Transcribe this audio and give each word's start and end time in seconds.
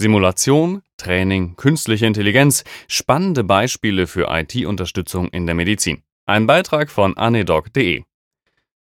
Simulation, 0.00 0.82
Training, 0.96 1.56
künstliche 1.56 2.06
Intelligenz, 2.06 2.62
spannende 2.86 3.42
Beispiele 3.42 4.06
für 4.06 4.28
IT-Unterstützung 4.30 5.28
in 5.30 5.44
der 5.46 5.56
Medizin. 5.56 6.04
Ein 6.24 6.46
Beitrag 6.46 6.88
von 6.88 7.16
anedoc.de. 7.16 8.04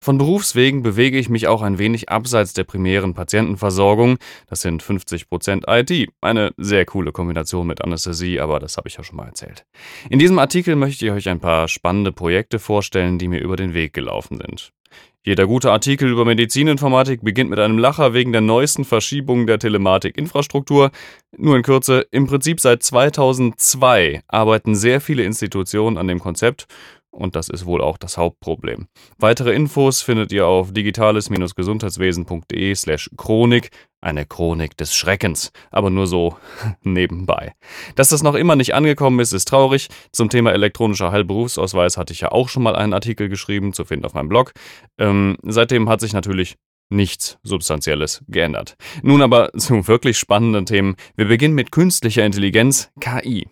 Von 0.03 0.17
Berufswegen 0.17 0.83
bewege 0.83 1.17
ich 1.17 1.29
mich 1.29 1.47
auch 1.47 1.61
ein 1.61 1.79
wenig 1.79 2.09
abseits 2.09 2.51
der 2.51 2.65
primären 2.65 3.13
Patientenversorgung. 3.13 4.17
Das 4.49 4.59
sind 4.59 4.83
50% 4.83 5.63
IT. 5.65 6.09
Eine 6.19 6.51
sehr 6.57 6.83
coole 6.83 7.13
Kombination 7.13 7.65
mit 7.65 7.81
Anästhesie, 7.81 8.41
aber 8.41 8.59
das 8.59 8.75
habe 8.75 8.89
ich 8.89 8.97
ja 8.97 9.03
schon 9.05 9.15
mal 9.15 9.27
erzählt. 9.27 9.63
In 10.09 10.19
diesem 10.19 10.39
Artikel 10.39 10.75
möchte 10.75 11.05
ich 11.05 11.11
euch 11.13 11.29
ein 11.29 11.39
paar 11.39 11.69
spannende 11.69 12.11
Projekte 12.11 12.59
vorstellen, 12.59 13.17
die 13.17 13.29
mir 13.29 13.39
über 13.39 13.55
den 13.55 13.73
Weg 13.73 13.93
gelaufen 13.93 14.39
sind. 14.45 14.73
Jeder 15.25 15.47
gute 15.47 15.71
Artikel 15.71 16.09
über 16.09 16.25
Medizininformatik 16.25 17.21
beginnt 17.23 17.49
mit 17.49 17.59
einem 17.59 17.77
Lacher 17.77 18.13
wegen 18.13 18.33
der 18.33 18.41
neuesten 18.41 18.83
Verschiebungen 18.83 19.47
der 19.47 19.57
Telematikinfrastruktur. 19.57 20.91
Nur 21.37 21.55
in 21.55 21.63
Kürze, 21.63 22.05
im 22.11 22.27
Prinzip 22.27 22.59
seit 22.59 22.83
2002 22.83 24.21
arbeiten 24.27 24.75
sehr 24.75 24.99
viele 24.99 25.23
Institutionen 25.23 25.97
an 25.97 26.09
dem 26.09 26.19
Konzept 26.19 26.67
und 27.13 27.35
das 27.35 27.47
ist 27.47 27.65
wohl 27.65 27.81
auch 27.81 27.97
das 27.97 28.17
Hauptproblem. 28.17 28.87
Weitere 29.17 29.53
Infos 29.53 30.01
findet 30.01 30.31
ihr 30.31 30.47
auf 30.47 30.73
digitales-gesundheitswesen.de 30.73 32.75
slash 32.75 33.09
Chronik. 33.15 33.69
Eine 34.01 34.25
Chronik 34.25 34.75
des 34.75 34.93
Schreckens, 34.93 35.51
aber 35.71 35.89
nur 35.89 36.07
so 36.07 36.35
nebenbei. 36.83 37.53
Dass 37.95 38.09
das 38.09 38.23
noch 38.23 38.35
immer 38.35 38.57
nicht 38.57 38.75
angekommen 38.75 39.19
ist, 39.19 39.31
ist 39.31 39.47
traurig. 39.47 39.87
Zum 40.11 40.29
Thema 40.29 40.51
elektronischer 40.51 41.11
Heilberufsausweis 41.11 41.97
hatte 41.97 42.11
ich 42.11 42.21
ja 42.21 42.31
auch 42.31 42.49
schon 42.49 42.63
mal 42.63 42.75
einen 42.75 42.93
Artikel 42.93 43.29
geschrieben, 43.29 43.71
zu 43.71 43.85
finden 43.85 44.05
auf 44.05 44.13
meinem 44.13 44.29
Blog. 44.29 44.51
Ähm, 44.97 45.37
seitdem 45.43 45.87
hat 45.87 46.01
sich 46.01 46.11
natürlich 46.11 46.55
nichts 46.89 47.37
Substanzielles 47.43 48.23
geändert. 48.27 48.75
Nun 49.03 49.21
aber 49.21 49.51
zu 49.57 49.87
wirklich 49.87 50.17
spannenden 50.17 50.65
Themen. 50.65 50.95
Wir 51.15 51.27
beginnen 51.27 51.55
mit 51.55 51.71
künstlicher 51.71 52.25
Intelligenz, 52.25 52.91
KI. 52.99 53.47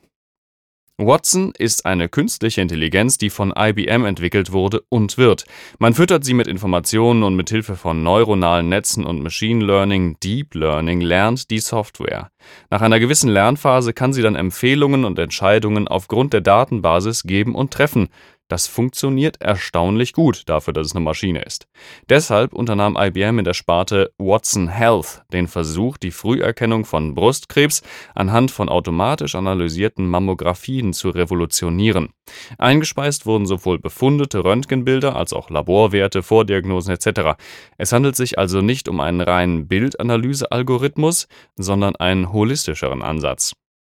Watson 1.06 1.52
ist 1.58 1.86
eine 1.86 2.10
künstliche 2.10 2.62
Intelligenz, 2.62 3.18
die 3.18 3.30
von 3.30 3.54
IBM 3.58 4.06
entwickelt 4.06 4.52
wurde 4.52 4.84
und 4.90 5.18
wird. 5.18 5.46
Man 5.80 5.94
füttert 5.94 6.24
sie 6.24 6.34
mit 6.34 6.48
Informationen 6.48 7.24
und 7.24 7.36
mit 7.36 7.50
Hilfe 7.50 7.76
von 7.76 8.04
neuronalen 8.04 8.70
Netzen 8.70 9.06
und 9.06 9.22
Machine 9.22 9.64
Learning, 9.66 10.18
Deep 10.22 10.56
Learning 10.56 11.02
lernt 11.02 11.50
die 11.50 11.60
Software. 11.60 12.32
Nach 12.70 12.82
einer 12.82 13.00
gewissen 13.00 13.30
Lernphase 13.30 13.94
kann 13.94 14.14
sie 14.14 14.22
dann 14.22 14.36
Empfehlungen 14.36 15.06
und 15.06 15.20
Entscheidungen 15.20 15.88
aufgrund 15.88 16.34
der 16.34 16.42
Datenbasis 16.42 17.24
geben 17.24 17.56
und 17.56 17.72
treffen. 17.72 18.10
Das 18.52 18.68
funktioniert 18.68 19.40
erstaunlich 19.40 20.12
gut 20.12 20.50
dafür, 20.50 20.74
dass 20.74 20.88
es 20.88 20.94
eine 20.94 21.06
Maschine 21.06 21.42
ist. 21.42 21.68
Deshalb 22.10 22.52
unternahm 22.52 22.98
IBM 23.00 23.40
in 23.40 23.46
der 23.46 23.54
Sparte 23.54 24.12
Watson 24.18 24.68
Health 24.68 25.24
den 25.32 25.48
Versuch, 25.48 25.96
die 25.96 26.12
Früherkennung 26.12 26.84
von 26.84 27.16
Brustkrebs 27.16 27.82
anhand 28.14 28.52
von 28.52 28.68
automatisch 28.68 29.36
analysierten 29.36 30.06
Mammographien 30.06 30.92
zu 30.92 31.12
revolutionieren. 31.12 32.10
Eingespeist 32.58 33.26
wurden 33.26 33.46
sowohl 33.46 33.80
befundete 33.80 34.44
Röntgenbilder 34.44 35.16
als 35.16 35.32
auch 35.32 35.50
Laborwerte, 35.50 36.22
Vordiagnosen 36.22 36.94
etc. 36.94 37.38
Es 37.78 37.94
handelt 37.94 38.18
sich 38.18 38.38
also 38.38 38.60
nicht 38.60 38.90
um 38.90 39.00
einen 39.00 39.22
reinen 39.22 39.70
Bildanalyse-Algorithmus, 39.70 41.30
sondern 41.56 41.96
einen 41.96 42.34
holistischeren 42.34 43.02
Ansatz. 43.02 43.54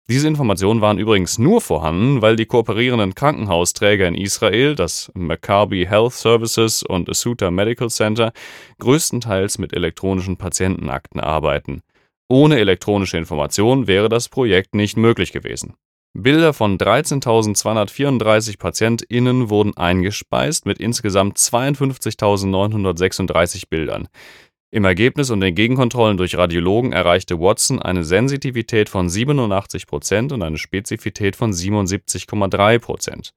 Diese 0.07 0.27
Informationen 0.27 0.81
waren 0.81 0.99
übrigens 0.99 1.39
nur 1.39 1.61
vorhanden, 1.61 2.21
weil 2.21 2.35
die 2.35 2.45
kooperierenden 2.45 3.15
Krankenhausträger 3.15 4.07
in 4.07 4.13
Israel, 4.13 4.75
das 4.75 5.11
Maccabi 5.15 5.87
Health 5.87 6.13
Services 6.13 6.83
und 6.83 7.09
Asuta 7.09 7.49
Medical 7.49 7.89
Center, 7.89 8.31
größtenteils 8.77 9.57
mit 9.57 9.73
elektronischen 9.73 10.37
Patientenakten 10.37 11.19
arbeiten. 11.19 11.81
Ohne 12.29 12.59
elektronische 12.59 13.17
Information 13.17 13.87
wäre 13.87 14.07
das 14.07 14.29
Projekt 14.29 14.75
nicht 14.75 14.95
möglich 14.95 15.31
gewesen. 15.31 15.73
Bilder 16.13 16.53
von 16.53 16.77
13.234 16.77 18.59
PatientInnen 18.59 19.49
wurden 19.49 19.75
eingespeist 19.75 20.67
mit 20.67 20.79
insgesamt 20.79 21.39
52.936 21.39 23.69
Bildern. 23.69 24.07
Im 24.75 24.83
Ergebnis 24.83 25.29
und 25.29 25.39
den 25.39 25.55
Gegenkontrollen 25.55 26.17
durch 26.17 26.37
Radiologen 26.37 26.91
erreichte 26.91 27.39
Watson 27.39 27.81
eine 27.81 28.03
Sensitivität 28.03 28.89
von 28.89 29.07
87% 29.07 30.33
und 30.33 30.43
eine 30.43 30.57
Spezifität 30.57 31.37
von 31.37 31.53
77,3% 31.53 33.29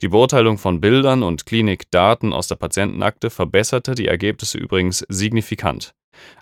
Die 0.00 0.06
Beurteilung 0.06 0.58
von 0.58 0.80
Bildern 0.80 1.24
und 1.24 1.44
Klinikdaten 1.44 2.32
aus 2.32 2.46
der 2.46 2.54
Patientenakte 2.54 3.30
verbesserte 3.30 3.96
die 3.96 4.06
Ergebnisse 4.06 4.58
übrigens 4.58 5.04
signifikant. 5.08 5.92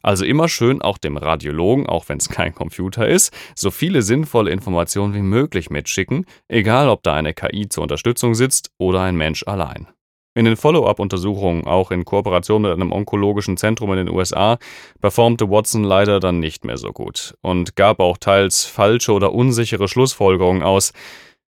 Also 0.02 0.26
immer 0.26 0.48
schön 0.48 0.82
auch 0.82 0.98
dem 0.98 1.16
Radiologen, 1.16 1.86
auch 1.86 2.10
wenn 2.10 2.18
es 2.18 2.28
kein 2.28 2.54
Computer 2.54 3.08
ist, 3.08 3.32
so 3.54 3.70
viele 3.70 4.02
sinnvolle 4.02 4.50
Informationen 4.50 5.14
wie 5.14 5.22
möglich 5.22 5.70
mitschicken, 5.70 6.26
egal 6.48 6.90
ob 6.90 7.02
da 7.02 7.14
eine 7.14 7.32
KI 7.32 7.70
zur 7.70 7.84
Unterstützung 7.84 8.34
sitzt 8.34 8.72
oder 8.76 9.00
ein 9.00 9.16
Mensch 9.16 9.42
allein. 9.46 9.88
In 10.36 10.46
den 10.46 10.56
Follow-up-Untersuchungen, 10.56 11.64
auch 11.64 11.92
in 11.92 12.04
Kooperation 12.04 12.62
mit 12.62 12.72
einem 12.72 12.90
onkologischen 12.90 13.56
Zentrum 13.56 13.90
in 13.92 13.98
den 13.98 14.10
USA, 14.10 14.58
performte 15.00 15.48
Watson 15.48 15.84
leider 15.84 16.18
dann 16.18 16.40
nicht 16.40 16.64
mehr 16.64 16.76
so 16.76 16.92
gut 16.92 17.36
und 17.40 17.76
gab 17.76 18.00
auch 18.00 18.18
teils 18.18 18.64
falsche 18.64 19.12
oder 19.12 19.32
unsichere 19.32 19.86
Schlussfolgerungen 19.86 20.64
aus. 20.64 20.92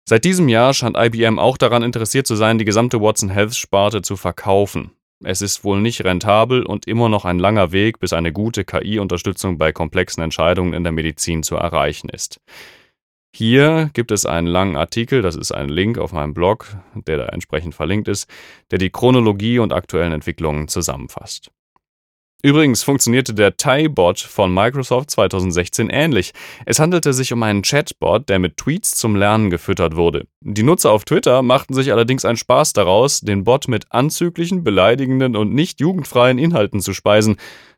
Seit 0.08 0.24
diesem 0.24 0.48
Jahr 0.48 0.72
scheint 0.72 0.96
IBM 0.96 1.38
auch 1.38 1.58
daran 1.58 1.82
interessiert 1.82 2.26
zu 2.26 2.36
sein, 2.36 2.56
die 2.56 2.64
gesamte 2.64 3.02
Watson 3.02 3.28
Health-Sparte 3.28 4.00
zu 4.00 4.16
verkaufen. 4.16 4.92
Es 5.22 5.42
ist 5.42 5.62
wohl 5.62 5.82
nicht 5.82 6.02
rentabel 6.04 6.64
und 6.64 6.86
immer 6.86 7.10
noch 7.10 7.26
ein 7.26 7.38
langer 7.38 7.72
Weg, 7.72 7.98
bis 7.98 8.14
eine 8.14 8.32
gute 8.32 8.64
KI-Unterstützung 8.64 9.58
bei 9.58 9.72
komplexen 9.72 10.22
Entscheidungen 10.22 10.72
in 10.72 10.84
der 10.84 10.92
Medizin 10.92 11.42
zu 11.42 11.56
erreichen 11.56 12.08
ist. 12.08 12.40
Hier 13.32 13.90
gibt 13.92 14.10
es 14.10 14.26
einen 14.26 14.46
langen 14.46 14.76
Artikel, 14.76 15.22
das 15.22 15.36
ist 15.36 15.52
ein 15.52 15.68
Link 15.68 15.98
auf 15.98 16.12
meinem 16.12 16.34
Blog, 16.34 16.76
der 16.94 17.16
da 17.16 17.26
entsprechend 17.26 17.74
verlinkt 17.74 18.08
ist, 18.08 18.28
der 18.70 18.78
die 18.78 18.90
Chronologie 18.90 19.60
und 19.60 19.72
aktuellen 19.72 20.12
Entwicklungen 20.12 20.68
zusammenfasst. 20.68 21.50
Übrigens 22.42 22.82
funktionierte 22.82 23.34
der 23.34 23.58
TIE-Bot 23.58 24.20
von 24.20 24.52
Microsoft 24.52 25.10
2016 25.10 25.90
ähnlich. 25.90 26.32
Es 26.64 26.78
handelte 26.78 27.12
sich 27.12 27.34
um 27.34 27.42
einen 27.42 27.60
Chatbot, 27.60 28.30
der 28.30 28.38
mit 28.38 28.56
Tweets 28.56 28.94
zum 28.96 29.14
Lernen 29.14 29.50
gefüttert 29.50 29.94
wurde. 29.94 30.26
Die 30.40 30.62
Nutzer 30.62 30.90
auf 30.90 31.04
Twitter 31.04 31.42
machten 31.42 31.74
sich 31.74 31.92
allerdings 31.92 32.24
einen 32.24 32.38
Spaß 32.38 32.72
daraus, 32.72 33.20
den 33.20 33.44
Bot 33.44 33.68
mit 33.68 33.92
anzüglichen, 33.92 34.64
beleidigenden 34.64 35.36
und 35.36 35.52
nicht 35.52 35.80
jugendfreien 35.80 36.38
Inhalten 36.38 36.80
zu 36.80 36.94
speisen. 36.94 37.36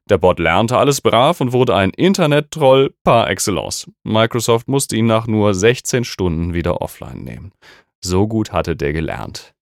Der 0.08 0.18
Bot 0.18 0.38
lernte 0.38 0.76
alles 0.76 1.00
brav 1.00 1.40
und 1.40 1.52
wurde 1.52 1.74
ein 1.74 1.90
Internet-Troll 1.90 2.94
par 3.02 3.30
excellence. 3.30 3.90
Microsoft 4.04 4.68
musste 4.68 4.96
ihn 4.96 5.06
nach 5.06 5.26
nur 5.26 5.54
16 5.54 6.04
Stunden 6.04 6.54
wieder 6.54 6.80
offline 6.80 7.24
nehmen. 7.24 7.52
So 8.00 8.28
gut 8.28 8.52
hatte 8.52 8.76
der 8.76 8.92
gelernt. 8.92 9.54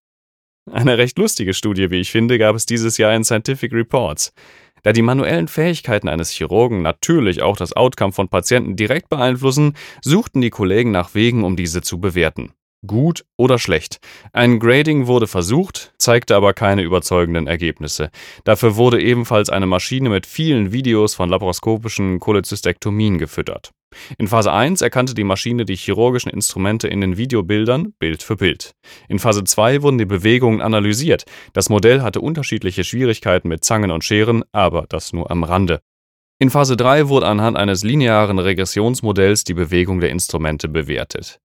Eine 0.70 0.98
recht 0.98 1.18
lustige 1.18 1.54
Studie, 1.54 1.90
wie 1.90 2.00
ich 2.00 2.10
finde, 2.10 2.38
gab 2.38 2.54
es 2.54 2.64
dieses 2.66 2.96
Jahr 2.96 3.14
in 3.14 3.24
Scientific 3.24 3.72
Reports. 3.72 4.32
Da 4.82 4.92
die 4.92 5.02
manuellen 5.02 5.48
Fähigkeiten 5.48 6.08
eines 6.08 6.30
Chirurgen 6.30 6.82
natürlich 6.82 7.42
auch 7.42 7.56
das 7.56 7.72
Outcome 7.72 8.12
von 8.12 8.28
Patienten 8.28 8.76
direkt 8.76 9.08
beeinflussen, 9.08 9.74
suchten 10.02 10.40
die 10.40 10.50
Kollegen 10.50 10.90
nach 10.90 11.14
Wegen, 11.14 11.44
um 11.44 11.56
diese 11.56 11.82
zu 11.82 12.00
bewerten 12.00 12.52
gut 12.86 13.24
oder 13.36 13.58
schlecht. 13.58 13.98
Ein 14.32 14.58
Grading 14.58 15.06
wurde 15.06 15.26
versucht, 15.26 15.92
zeigte 15.98 16.34
aber 16.36 16.54
keine 16.54 16.82
überzeugenden 16.82 17.46
Ergebnisse. 17.46 18.10
Dafür 18.44 18.76
wurde 18.76 19.02
ebenfalls 19.02 19.50
eine 19.50 19.66
Maschine 19.66 20.08
mit 20.08 20.26
vielen 20.26 20.72
Videos 20.72 21.14
von 21.14 21.28
laparoskopischen 21.28 22.20
Cholecystektomien 22.20 23.18
gefüttert. 23.18 23.72
In 24.18 24.28
Phase 24.28 24.52
1 24.52 24.80
erkannte 24.82 25.14
die 25.14 25.24
Maschine 25.24 25.64
die 25.64 25.76
chirurgischen 25.76 26.30
Instrumente 26.30 26.88
in 26.88 27.00
den 27.00 27.16
Videobildern 27.16 27.92
Bild 27.98 28.22
für 28.22 28.36
Bild. 28.36 28.72
In 29.08 29.18
Phase 29.18 29.44
2 29.44 29.82
wurden 29.82 29.98
die 29.98 30.06
Bewegungen 30.06 30.60
analysiert. 30.60 31.24
Das 31.52 31.68
Modell 31.68 32.02
hatte 32.02 32.20
unterschiedliche 32.20 32.84
Schwierigkeiten 32.84 33.48
mit 33.48 33.64
Zangen 33.64 33.90
und 33.90 34.04
Scheren, 34.04 34.44
aber 34.52 34.86
das 34.88 35.12
nur 35.12 35.30
am 35.30 35.44
Rande. 35.44 35.80
In 36.38 36.50
Phase 36.50 36.76
3 36.76 37.08
wurde 37.08 37.26
anhand 37.26 37.58
eines 37.58 37.84
linearen 37.84 38.38
Regressionsmodells 38.38 39.44
die 39.44 39.54
Bewegung 39.54 40.00
der 40.00 40.10
Instrumente 40.10 40.68
bewertet. 40.68 41.38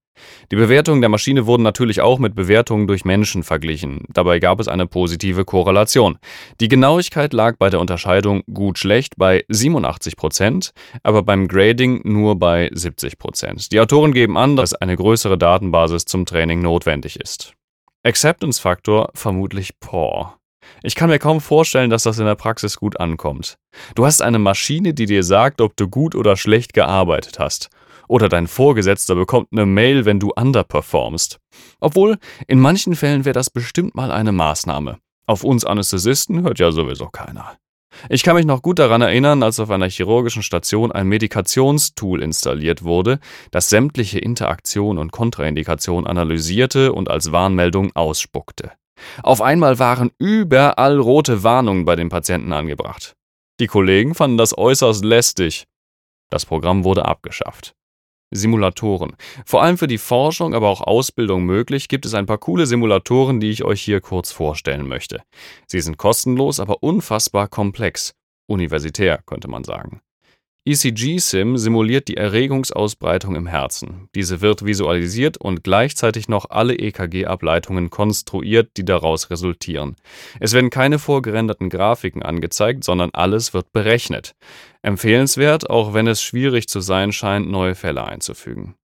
Die 0.50 0.56
Bewertungen 0.56 1.00
der 1.00 1.10
Maschine 1.10 1.46
wurden 1.46 1.62
natürlich 1.62 2.00
auch 2.00 2.18
mit 2.18 2.34
Bewertungen 2.34 2.86
durch 2.86 3.04
Menschen 3.04 3.42
verglichen. 3.42 4.04
Dabei 4.08 4.38
gab 4.38 4.60
es 4.60 4.68
eine 4.68 4.86
positive 4.86 5.44
Korrelation. 5.44 6.18
Die 6.60 6.68
Genauigkeit 6.68 7.32
lag 7.32 7.56
bei 7.58 7.70
der 7.70 7.80
Unterscheidung 7.80 8.42
gut-schlecht 8.52 9.14
bei 9.16 9.44
87 9.48 10.16
Prozent, 10.16 10.72
aber 11.02 11.22
beim 11.22 11.48
Grading 11.48 12.00
nur 12.04 12.38
bei 12.38 12.70
70 12.72 13.18
Prozent. 13.18 13.72
Die 13.72 13.80
Autoren 13.80 14.12
geben 14.12 14.36
an, 14.36 14.56
dass 14.56 14.74
eine 14.74 14.96
größere 14.96 15.38
Datenbasis 15.38 16.04
zum 16.04 16.26
Training 16.26 16.60
notwendig 16.62 17.18
ist. 17.20 17.54
Acceptance 18.04 18.60
Faktor 18.60 19.10
vermutlich 19.14 19.80
poor. 19.80 20.35
Ich 20.82 20.94
kann 20.94 21.10
mir 21.10 21.18
kaum 21.18 21.40
vorstellen, 21.40 21.90
dass 21.90 22.04
das 22.04 22.18
in 22.18 22.26
der 22.26 22.34
Praxis 22.34 22.76
gut 22.76 23.00
ankommt. 23.00 23.58
Du 23.94 24.06
hast 24.06 24.22
eine 24.22 24.38
Maschine, 24.38 24.94
die 24.94 25.06
dir 25.06 25.22
sagt, 25.22 25.60
ob 25.60 25.76
du 25.76 25.88
gut 25.88 26.14
oder 26.14 26.36
schlecht 26.36 26.72
gearbeitet 26.72 27.38
hast 27.38 27.70
oder 28.08 28.28
dein 28.28 28.46
Vorgesetzter 28.46 29.14
bekommt 29.14 29.48
eine 29.52 29.66
Mail, 29.66 30.04
wenn 30.04 30.20
du 30.20 30.32
underperformst. 30.34 31.38
Obwohl, 31.80 32.18
in 32.46 32.60
manchen 32.60 32.94
Fällen 32.94 33.24
wäre 33.24 33.32
das 33.34 33.50
bestimmt 33.50 33.94
mal 33.94 34.10
eine 34.10 34.32
Maßnahme. 34.32 34.98
Auf 35.26 35.44
uns 35.44 35.64
Anästhesisten 35.64 36.42
hört 36.42 36.58
ja 36.58 36.70
sowieso 36.70 37.08
keiner. 37.08 37.56
Ich 38.10 38.22
kann 38.22 38.36
mich 38.36 38.44
noch 38.44 38.62
gut 38.62 38.78
daran 38.78 39.00
erinnern, 39.00 39.42
als 39.42 39.58
auf 39.58 39.70
einer 39.70 39.88
chirurgischen 39.88 40.42
Station 40.42 40.92
ein 40.92 41.08
Medikationstool 41.08 42.22
installiert 42.22 42.84
wurde, 42.84 43.20
das 43.50 43.70
sämtliche 43.70 44.18
Interaktion 44.18 44.98
und 44.98 45.12
Kontraindikation 45.12 46.06
analysierte 46.06 46.92
und 46.92 47.08
als 47.10 47.32
Warnmeldung 47.32 47.92
ausspuckte. 47.96 48.72
Auf 49.22 49.42
einmal 49.42 49.78
waren 49.78 50.10
überall 50.18 50.98
rote 50.98 51.42
Warnungen 51.42 51.84
bei 51.84 51.96
den 51.96 52.08
Patienten 52.08 52.52
angebracht. 52.52 53.14
Die 53.60 53.66
Kollegen 53.66 54.14
fanden 54.14 54.36
das 54.36 54.56
äußerst 54.56 55.04
lästig. 55.04 55.64
Das 56.30 56.44
Programm 56.44 56.84
wurde 56.84 57.04
abgeschafft. 57.04 57.74
Simulatoren. 58.32 59.16
Vor 59.44 59.62
allem 59.62 59.78
für 59.78 59.86
die 59.86 59.98
Forschung, 59.98 60.54
aber 60.54 60.68
auch 60.68 60.80
Ausbildung 60.80 61.44
möglich, 61.44 61.88
gibt 61.88 62.06
es 62.06 62.14
ein 62.14 62.26
paar 62.26 62.38
coole 62.38 62.66
Simulatoren, 62.66 63.38
die 63.38 63.50
ich 63.50 63.64
euch 63.64 63.80
hier 63.80 64.00
kurz 64.00 64.32
vorstellen 64.32 64.88
möchte. 64.88 65.22
Sie 65.66 65.80
sind 65.80 65.96
kostenlos, 65.96 66.58
aber 66.58 66.82
unfassbar 66.82 67.48
komplex. 67.48 68.14
Universitär, 68.48 69.20
könnte 69.26 69.48
man 69.48 69.64
sagen. 69.64 70.00
ECG-SIM 70.68 71.58
simuliert 71.58 72.08
die 72.08 72.16
Erregungsausbreitung 72.16 73.36
im 73.36 73.46
Herzen. 73.46 74.08
Diese 74.16 74.40
wird 74.40 74.64
visualisiert 74.64 75.36
und 75.36 75.62
gleichzeitig 75.62 76.28
noch 76.28 76.50
alle 76.50 76.74
EKG-Ableitungen 76.74 77.88
konstruiert, 77.88 78.76
die 78.76 78.84
daraus 78.84 79.30
resultieren. 79.30 79.94
Es 80.40 80.54
werden 80.54 80.70
keine 80.70 80.98
vorgerenderten 80.98 81.70
Grafiken 81.70 82.24
angezeigt, 82.24 82.82
sondern 82.82 83.10
alles 83.12 83.54
wird 83.54 83.72
berechnet. 83.72 84.34
Empfehlenswert, 84.82 85.70
auch 85.70 85.94
wenn 85.94 86.08
es 86.08 86.20
schwierig 86.20 86.66
zu 86.66 86.80
sein 86.80 87.12
scheint, 87.12 87.48
neue 87.48 87.76
Fälle 87.76 88.04
einzufügen. 88.04 88.74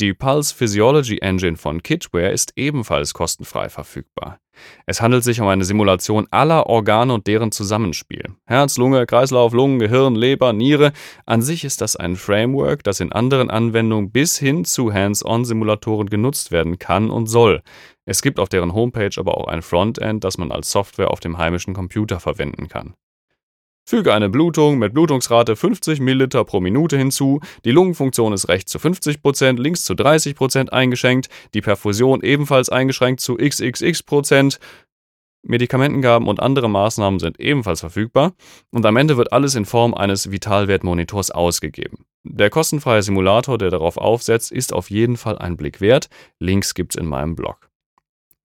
Die 0.00 0.14
Pulse 0.14 0.54
Physiology 0.54 1.18
Engine 1.18 1.56
von 1.56 1.82
Kitware 1.82 2.30
ist 2.30 2.52
ebenfalls 2.54 3.14
kostenfrei 3.14 3.68
verfügbar. 3.68 4.38
Es 4.86 5.00
handelt 5.00 5.24
sich 5.24 5.40
um 5.40 5.48
eine 5.48 5.64
Simulation 5.64 6.28
aller 6.30 6.66
Organe 6.66 7.12
und 7.12 7.26
deren 7.26 7.50
Zusammenspiel. 7.50 8.26
Herz, 8.46 8.76
Lunge, 8.78 9.06
Kreislauf, 9.06 9.52
Lungen, 9.52 9.80
Gehirn, 9.80 10.14
Leber, 10.14 10.52
Niere. 10.52 10.92
An 11.26 11.42
sich 11.42 11.64
ist 11.64 11.80
das 11.80 11.96
ein 11.96 12.14
Framework, 12.14 12.84
das 12.84 13.00
in 13.00 13.10
anderen 13.10 13.50
Anwendungen 13.50 14.12
bis 14.12 14.38
hin 14.38 14.64
zu 14.64 14.92
Hands-on-Simulatoren 14.92 16.08
genutzt 16.08 16.52
werden 16.52 16.78
kann 16.78 17.10
und 17.10 17.26
soll. 17.26 17.62
Es 18.04 18.22
gibt 18.22 18.38
auf 18.38 18.48
deren 18.48 18.74
Homepage 18.74 19.10
aber 19.16 19.36
auch 19.36 19.48
ein 19.48 19.62
Frontend, 19.62 20.22
das 20.22 20.38
man 20.38 20.52
als 20.52 20.70
Software 20.70 21.10
auf 21.10 21.18
dem 21.18 21.38
heimischen 21.38 21.74
Computer 21.74 22.20
verwenden 22.20 22.68
kann. 22.68 22.94
Füge 23.88 24.12
eine 24.12 24.28
Blutung 24.28 24.76
mit 24.76 24.92
Blutungsrate 24.92 25.56
50 25.56 25.98
ml 26.00 26.28
pro 26.44 26.60
Minute 26.60 26.98
hinzu, 26.98 27.40
die 27.64 27.70
Lungenfunktion 27.70 28.34
ist 28.34 28.46
rechts 28.46 28.70
zu 28.70 28.76
50%, 28.76 29.58
links 29.58 29.84
zu 29.84 29.94
30% 29.94 30.68
eingeschränkt, 30.68 31.30
die 31.54 31.62
Perfusion 31.62 32.20
ebenfalls 32.20 32.68
eingeschränkt 32.68 33.22
zu 33.22 33.36
xxx%, 33.36 34.58
Medikamentengaben 35.42 36.28
und 36.28 36.38
andere 36.38 36.68
Maßnahmen 36.68 37.18
sind 37.18 37.40
ebenfalls 37.40 37.80
verfügbar 37.80 38.34
und 38.70 38.84
am 38.84 38.96
Ende 38.98 39.16
wird 39.16 39.32
alles 39.32 39.54
in 39.54 39.64
Form 39.64 39.94
eines 39.94 40.30
Vitalwertmonitors 40.30 41.30
ausgegeben. 41.30 42.04
Der 42.24 42.50
kostenfreie 42.50 43.02
Simulator, 43.02 43.56
der 43.56 43.70
darauf 43.70 43.96
aufsetzt, 43.96 44.52
ist 44.52 44.74
auf 44.74 44.90
jeden 44.90 45.16
Fall 45.16 45.38
ein 45.38 45.56
Blick 45.56 45.80
wert. 45.80 46.10
Links 46.38 46.74
gibt's 46.74 46.96
in 46.96 47.06
meinem 47.06 47.36
Blog. 47.36 47.70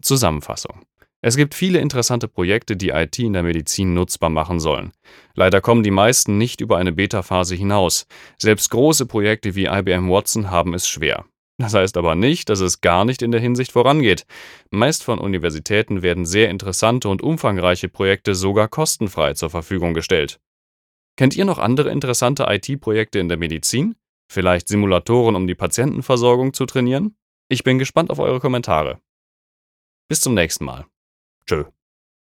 Zusammenfassung. 0.02 0.86
Es 1.26 1.38
gibt 1.38 1.56
viele 1.56 1.80
interessante 1.80 2.28
Projekte, 2.28 2.76
die 2.76 2.90
IT 2.90 3.18
in 3.18 3.32
der 3.32 3.44
Medizin 3.44 3.94
nutzbar 3.94 4.30
machen 4.30 4.60
sollen. 4.60 4.92
Leider 5.36 5.62
kommen 5.62 5.82
die 5.82 5.90
meisten 5.90 6.38
nicht 6.38 6.60
über 6.60 6.78
eine 6.78 6.92
Beta-Phase 6.92 7.56
hinaus. 7.56 8.08
Selbst 8.38 8.70
große 8.72 9.06
Projekte 9.06 9.56
wie 9.56 9.68
IBM 9.68 10.10
Watson 10.10 10.52
haben 10.52 10.74
es 10.74 10.86
schwer. 10.86 11.24
Das 11.58 11.74
heißt 11.74 11.96
aber 11.96 12.16
nicht, 12.16 12.50
dass 12.50 12.60
es 12.60 12.82
gar 12.82 13.06
nicht 13.06 13.22
in 13.22 13.32
der 13.32 13.40
Hinsicht 13.40 13.72
vorangeht. 13.72 14.26
Meist 14.70 15.02
von 15.02 15.18
Universitäten 15.18 16.02
werden 16.02 16.26
sehr 16.26 16.50
interessante 16.50 17.08
und 17.08 17.22
umfangreiche 17.22 17.88
Projekte 17.88 18.36
sogar 18.36 18.68
kostenfrei 18.68 19.34
zur 19.34 19.50
Verfügung 19.50 19.94
gestellt. 19.94 20.42
Kennt 21.16 21.38
ihr 21.38 21.46
noch 21.46 21.58
andere 21.58 21.90
interessante 21.90 22.48
IT-Projekte 22.50 23.20
in 23.20 23.30
der 23.30 23.38
Medizin? 23.38 23.96
Vielleicht 24.30 24.68
Simulatoren, 24.68 25.38
um 25.38 25.48
die 25.48 25.56
Patientenversorgung 25.56 26.52
zu 26.52 26.66
trainieren? 26.66 27.16
Ich 27.48 27.64
bin 27.64 27.80
gespannt 27.80 28.10
auf 28.10 28.20
eure 28.20 28.42
Kommentare. 28.42 29.00
Bis 30.10 30.20
zum 30.20 30.34
nächsten 30.34 30.66
Mal. 30.66 30.86
Tschö. 31.46 31.73